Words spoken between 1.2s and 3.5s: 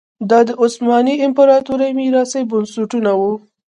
امپراتورۍ میراثي بنسټونه وو.